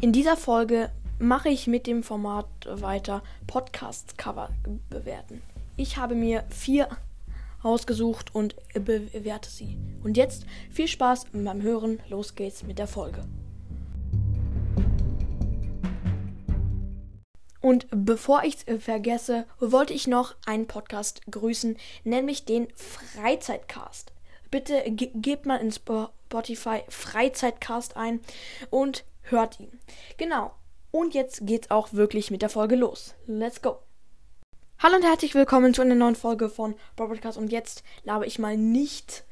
[0.00, 4.50] In dieser Folge mache ich mit dem Format weiter Podcast-Cover
[4.88, 5.42] bewerten.
[5.76, 6.88] Ich habe mir vier
[7.64, 9.76] ausgesucht und bewerte sie.
[10.04, 11.98] Und jetzt viel Spaß beim Hören.
[12.08, 13.24] Los geht's mit der Folge.
[17.60, 24.12] Und bevor ich es vergesse, wollte ich noch einen Podcast grüßen, nämlich den Freizeitcast.
[24.52, 28.20] Bitte ge gebt mal in Spotify Freizeitcast ein
[28.70, 29.80] und hört ihn.
[30.16, 30.52] Genau.
[30.90, 33.14] Und jetzt geht's auch wirklich mit der Folge los.
[33.26, 33.78] Let's go.
[34.78, 37.36] Hallo und herzlich willkommen zu einer neuen Folge von Broadcast.
[37.36, 39.24] Und jetzt labe ich mal nicht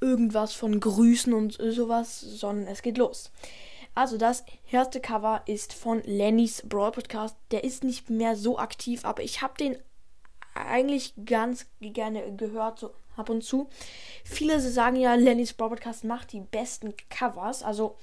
[0.00, 3.32] irgendwas von Grüßen und sowas, sondern es geht los.
[3.94, 7.36] Also das erste Cover ist von Lennys Brawl Podcast.
[7.50, 9.76] Der ist nicht mehr so aktiv, aber ich habe den
[10.54, 13.68] eigentlich ganz gerne gehört, so ab und zu.
[14.24, 17.62] Viele sagen ja, Lennys Brawl Podcast macht die besten Covers.
[17.62, 17.96] Also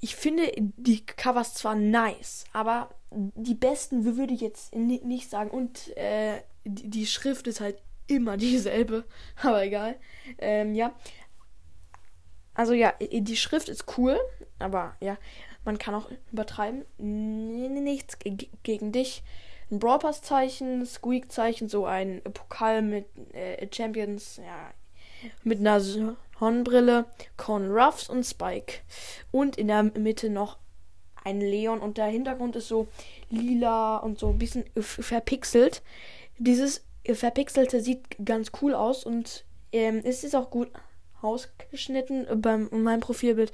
[0.00, 5.50] ich finde die Covers zwar nice, aber die besten würde ich jetzt nicht sagen.
[5.50, 9.04] Und äh, die, die, Schrift ist halt immer dieselbe,
[9.42, 9.96] aber egal.
[10.38, 10.94] Ähm, ja.
[12.54, 14.18] Also ja, die Schrift ist cool,
[14.58, 15.16] aber ja,
[15.64, 16.84] man kann auch übertreiben.
[16.98, 18.18] Nichts
[18.62, 19.22] gegen dich.
[19.70, 24.72] Ein Brawl Pass Zeichen, Squeak Zeichen, so ein Pokal mit äh, Champions, ja,
[25.44, 25.80] mit einer
[26.40, 28.80] Hornbrille, Con Ruffs und Spike.
[29.30, 30.58] Und in der Mitte noch
[31.24, 32.88] ein Leon und der Hintergrund ist so
[33.28, 35.82] lila und so ein bisschen verpixelt.
[36.38, 40.70] Dieses verpixelte sieht ganz cool aus und ähm, es ist auch gut
[41.22, 42.26] ausgeschnitten.
[42.40, 43.52] Beim meinem Profilbild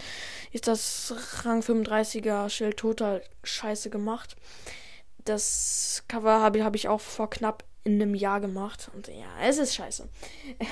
[0.52, 4.36] ist das Rang 35er Schild total scheiße gemacht.
[5.24, 9.58] Das Cover habe hab ich auch vor knapp in einem Jahr gemacht und ja, es
[9.58, 10.08] ist scheiße.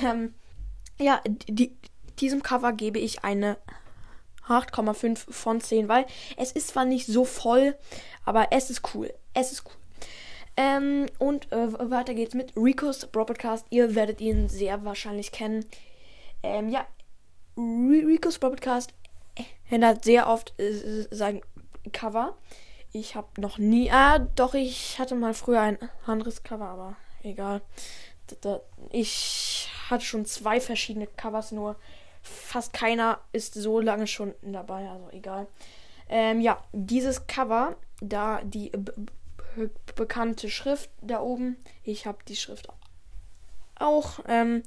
[0.05, 0.35] Ähm,
[0.99, 1.77] ja, die,
[2.21, 3.57] diesem Cover gebe ich eine
[4.47, 7.77] 8,5 von 10, weil es ist zwar nicht so voll,
[8.25, 9.13] aber es ist cool.
[9.33, 9.73] Es ist cool.
[10.57, 13.67] Ähm, und äh, weiter geht's mit Rico's Broadcast.
[13.71, 15.65] Ihr werdet ihn sehr wahrscheinlich kennen.
[16.43, 16.87] Ähm, ja,
[17.57, 18.95] Rico's Broadcast
[19.69, 21.41] ändert sehr oft äh, sein
[21.93, 22.37] Cover.
[22.93, 23.91] Ich habe noch nie.
[23.91, 27.61] Ah, doch, ich hatte mal früher ein anderes Cover, aber egal.
[28.91, 31.77] Ich hatte schon zwei verschiedene Covers, nur
[32.25, 35.47] fast keiner ist so lange schon dabei, also egal.
[36.09, 38.73] Ähm, ja, dieses Cover, da die
[39.95, 41.57] bekannte Schrift da oben.
[41.83, 42.69] Ich habe die Schrift
[43.77, 44.21] auch.
[44.27, 44.63] Ähm,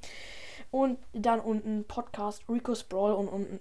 [0.71, 3.59] und dann unten Podcast, Rico's Brawl und unten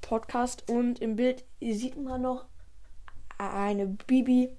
[0.00, 0.68] Podcast.
[0.68, 2.44] Und im Bild sieht man noch
[3.38, 4.54] eine Bibi,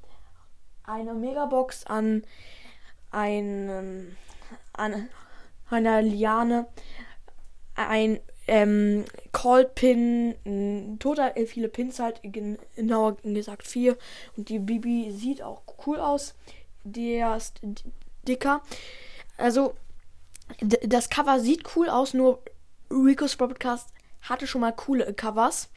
[0.83, 2.23] eine Megabox an
[3.11, 4.15] einem
[4.73, 5.09] an
[5.69, 6.67] einer Liane,
[7.75, 13.97] ein ähm, Call-Pin, total viele Pins halt, genauer gesagt vier.
[14.37, 16.35] Und die Bibi sieht auch cool aus.
[16.83, 17.59] Der ist
[18.27, 18.61] dicker.
[19.37, 19.73] Also,
[20.59, 22.41] das Cover sieht cool aus, nur
[22.91, 23.89] Rico's Podcast
[24.21, 25.69] hatte schon mal coole Covers.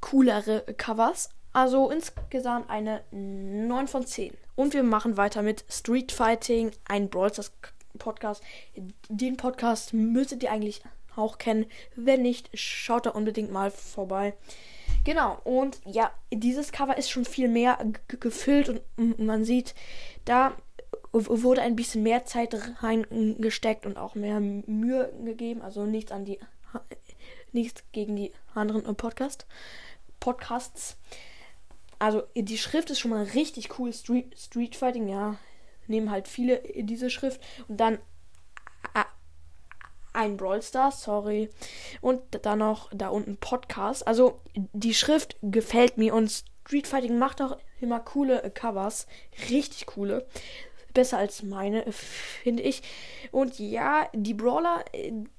[0.00, 1.30] Coolere Covers.
[1.52, 4.32] Also insgesamt eine 9 von 10.
[4.54, 7.32] Und wir machen weiter mit Street Fighting, ein Brawl
[7.98, 8.42] Podcast.
[9.08, 10.82] Den Podcast müsstet ihr eigentlich
[11.16, 11.66] auch kennen.
[11.96, 14.34] Wenn nicht, schaut da unbedingt mal vorbei.
[15.04, 19.74] Genau, und ja, dieses Cover ist schon viel mehr gefüllt und man sieht,
[20.24, 20.54] da
[21.12, 25.62] wurde ein bisschen mehr Zeit reingesteckt und auch mehr Mühe gegeben.
[25.62, 26.38] Also nichts an die
[27.52, 29.46] nichts gegen die anderen Podcast,
[30.20, 30.96] Podcasts.
[31.98, 33.92] Also die Schrift ist schon mal richtig cool.
[33.92, 35.36] Street, Street Fighting, ja,
[35.86, 37.98] nehmen halt viele diese Schrift und dann
[40.20, 41.48] ein Brawl Stars, sorry.
[42.00, 44.06] Und dann noch da unten Podcast.
[44.06, 49.06] Also die Schrift gefällt mir und Street Fighting macht auch immer coole Covers.
[49.48, 50.26] Richtig coole.
[50.92, 52.82] Besser als meine, finde ich.
[53.30, 54.84] Und ja, die Brawler,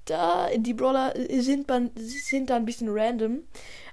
[0.06, 3.42] da, die Brawler sind, sind da ein bisschen random.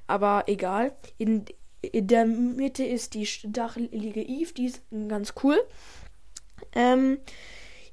[0.08, 0.94] Aber egal.
[1.18, 1.46] In,
[1.82, 5.62] in der Mitte ist die stachelige Eve, die ist ganz cool.
[6.74, 7.20] Ähm,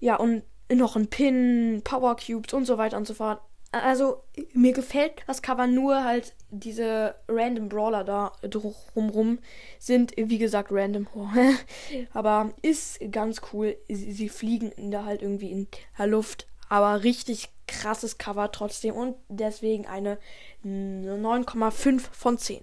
[0.00, 0.42] ja, und
[0.72, 3.40] noch ein Pin, Power Cubes und so weiter und so fort.
[3.72, 4.22] Also,
[4.52, 9.40] mir gefällt das Cover nur halt diese random Brawler da drumrum
[9.78, 11.06] sind, wie gesagt, random.
[12.12, 13.76] aber ist ganz cool.
[13.88, 15.68] Sie, sie fliegen da halt irgendwie in
[15.98, 16.46] der Luft.
[16.68, 20.18] Aber richtig krasses Cover trotzdem und deswegen eine
[20.64, 22.62] 9,5 von 10.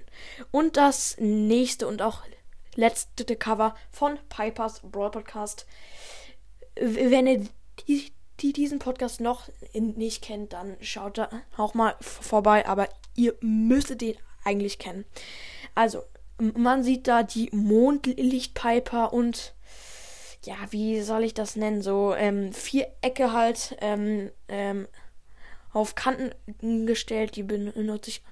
[0.51, 2.21] Und das nächste und auch
[2.75, 5.65] letzte Cover von Pipers Brawl Podcast.
[6.75, 7.45] Wenn ihr
[7.87, 12.67] die, die diesen Podcast noch nicht kennt, dann schaut da auch mal vorbei.
[12.67, 15.05] Aber ihr müsstet den eigentlich kennen.
[15.75, 16.03] Also,
[16.39, 19.53] man sieht da die Mondlichtpiper und
[20.45, 21.81] ja, wie soll ich das nennen?
[21.81, 24.87] So ähm, Vierecke halt ähm, ähm,
[25.71, 27.35] auf Kanten gestellt.
[27.35, 28.23] Die benutze ich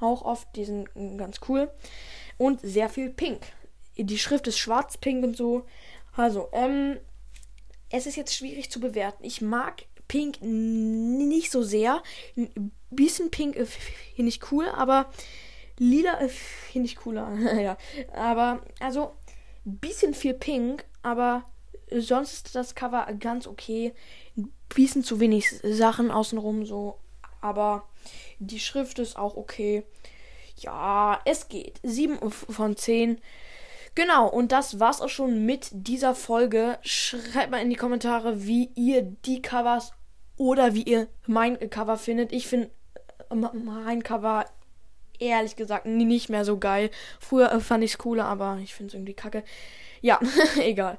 [0.00, 0.54] auch oft.
[0.56, 1.70] Die sind ganz cool.
[2.38, 3.40] Und sehr viel Pink.
[3.96, 5.66] Die Schrift ist schwarz-pink und so.
[6.14, 6.98] Also, ähm,
[7.90, 9.24] es ist jetzt schwierig zu bewerten.
[9.24, 12.02] Ich mag Pink nicht so sehr.
[12.36, 15.10] Ein bisschen Pink äh, finde ich cool, aber
[15.78, 17.32] Lila äh, finde ich cooler.
[17.60, 17.76] ja,
[18.12, 19.12] aber also
[19.64, 21.44] ein bisschen viel Pink, aber
[21.90, 23.94] sonst ist das Cover ganz okay.
[24.36, 26.98] Ein bisschen zu wenig Sachen außenrum so,
[27.40, 27.88] aber
[28.38, 29.84] die Schrift ist auch okay.
[30.58, 31.80] Ja, es geht.
[31.82, 33.20] 7 von 10.
[33.96, 36.78] Genau, und das war's auch schon mit dieser Folge.
[36.82, 39.92] Schreibt mal in die Kommentare, wie ihr die Covers
[40.36, 42.30] oder wie ihr mein Cover findet.
[42.30, 42.70] Ich finde
[43.30, 44.44] äh, mein Cover
[45.18, 46.90] ehrlich gesagt nicht mehr so geil.
[47.18, 49.42] Früher äh, fand ich es cooler, aber ich finde es irgendwie kacke.
[50.02, 50.20] Ja,
[50.58, 50.98] egal.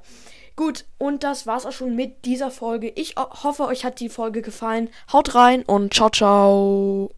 [0.56, 2.90] Gut, und das war's auch schon mit dieser Folge.
[2.96, 4.90] Ich hoffe, euch hat die Folge gefallen.
[5.14, 7.12] Haut rein und ciao, ciao.